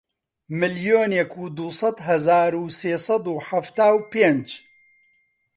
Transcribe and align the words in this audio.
ملیۆنێک 0.59 1.31
و 1.43 1.45
دوو 1.57 1.69
سەد 1.79 1.97
هەزار 2.07 2.51
و 2.57 2.65
سێ 2.79 2.93
سەد 3.05 3.25
و 3.29 3.35
حەفتا 3.47 3.87
و 3.95 3.99
پێنج 4.11 4.47